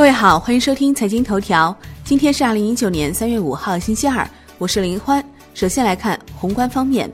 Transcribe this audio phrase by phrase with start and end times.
[0.00, 1.76] 各位好，欢迎收听财经头条。
[2.04, 4.26] 今天是二零一九年三月五号，星期二，
[4.56, 5.22] 我是林欢。
[5.52, 7.12] 首先来看宏观方面，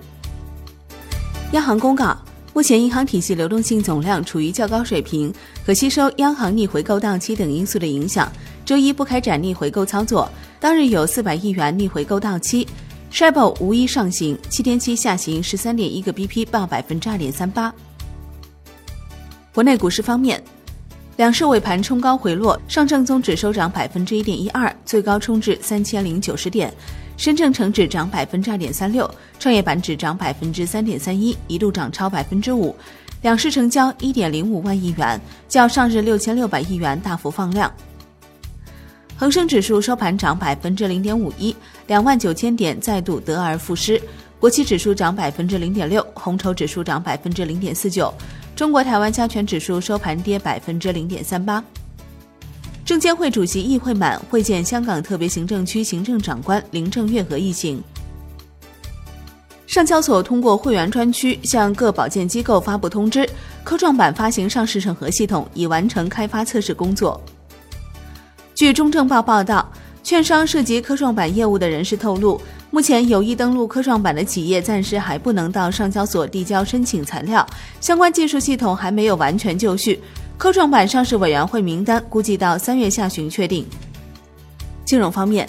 [1.50, 2.16] 央行公告，
[2.54, 8.30] 目前银行体系流动性总量处于较高水平，可吸收央行逆回购到期等因素的影响，
[8.64, 10.30] 周一不开展逆回购操作。
[10.60, 12.68] 当日有四百亿元逆回购到期
[13.10, 17.74] ，Shibor 无一上行，七天期下行十三点一个 BP，报百分之二点三八。
[19.52, 20.40] 国内股市方面。
[21.16, 26.68] 两市尾盘冲高回落，上证综指收涨百分之一点一二，最高冲至三千零九十点；
[27.16, 32.76] 深证成指涨百分之二点三六，创业板指涨百分之三点三一，一度涨超百分之五。
[33.22, 37.72] 两市成交一点零五万亿元，较上日六千六百亿元大幅放量。
[39.16, 43.98] 恒生指数收盘涨百分之零点五一，两万九千点再度得而复失。
[44.38, 48.12] 国企指数涨百分之零点六，红筹指数涨百分之零点四九。
[48.56, 51.62] 中国台湾加权指数收盘跌百分之零点三八。
[52.86, 57.82] 证监会主席易会满会见香港特别行政区行政长官林郑月娥一行。
[59.66, 63.28] 上交所通过会员专区向各保荐机构发布通知，
[63.62, 67.20] 科创板发行上市审核系统已完成开发测试工作。
[68.54, 69.70] 据中证报报道，
[70.06, 72.40] 券商涉及科创板业务的人士透露。
[72.70, 77.44] 目前有意登陆科创板的企业暂时还不能到上交所递交申请材料，
[77.80, 80.00] 相关技术系统还没有完全就绪。
[80.38, 83.66] 科创板上市委员会名单估计到三月下旬确定。
[84.84, 85.44] 金融方面，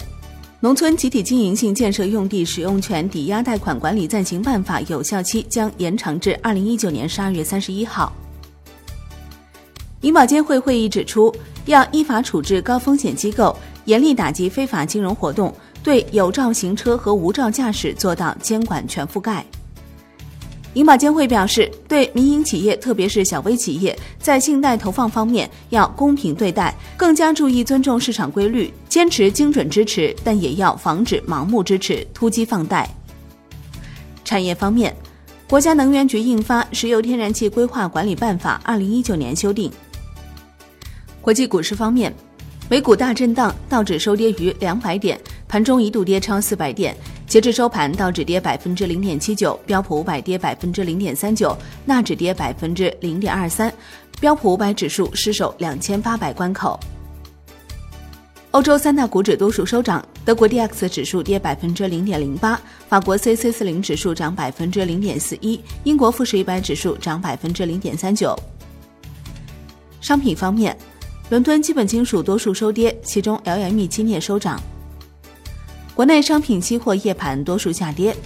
[0.58, 8.12] 农村集体经营性建设用地使用权抵押贷款管理暂行办法有效期将延长至二零一九年十二月三十一号。
[10.08, 11.30] 银保监会会议指出，
[11.66, 15.54] 要依法处置高风险机构，严厉打击非法金融活动。
[15.82, 19.44] 对有照行车和无照驾驶做到监管全覆盖。
[20.72, 32.88] 银保监会表示，对民营企业，特别是小微企业，在信贷投放方面要公平对待，更加注意尊重市场规律，坚持精准支持，但也要防止盲目支持、突击放贷。
[34.24, 34.96] 产业方面，
[35.50, 39.68] 国家能源局印发《石油天然气规划管理办法（二零一九年修订）》。
[41.28, 42.10] 国际股市方面，
[42.70, 45.20] 美股大震荡，道指收跌逾两百点。
[45.46, 46.96] 盘中一度跌超四百点，
[47.26, 53.70] 截至收盘，道指跌百分之零点七九，标普五百跌百分之零点三九，纳指跌百分之零点二三，
[54.18, 56.80] 标普五百指数失守两千八百关口。
[58.52, 62.58] 欧洲三大股指多数收涨，德国 D X 指数跌百分之零点零八，
[62.88, 68.34] 法国 C C 四零指数涨百分之零点四一，英国富时一百指数涨百分之零点三九。
[70.00, 70.74] 商品方面，
[71.30, 74.58] 伦敦基本金属多数收跌，其中 L M E 期镍收涨。
[75.94, 78.16] 国内商品期货夜盘多数下跌。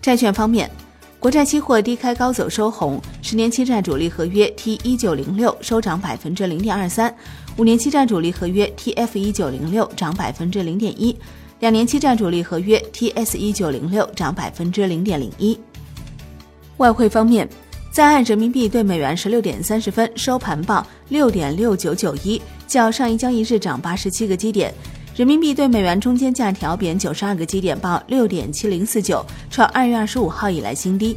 [0.00, 0.70] 债券方面，
[1.18, 7.12] 国债期货低开高走收红，十年期债主力合约 T 一九零六收涨百分之零点二三，
[7.56, 11.18] 五年期债主力合约 TF 一九零六涨百分之零点一，
[11.58, 15.58] 两年期债主力合约 TS 一九零六涨百分之零点零一。
[16.76, 17.48] 外汇方面，
[17.94, 24.74] 在岸人民币对美元十六点三十分收盘报六点六九九一，较上一交易日涨八十七个基点。
[25.14, 31.16] 人民币对美元中间价调贬九十二个基点，报六点七零四九，创二月二十五号以来新低。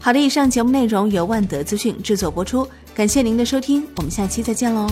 [0.00, 4.90] 好的，以上节目内容由万德资讯制作播出，感谢您的收听，我们下期再见喽。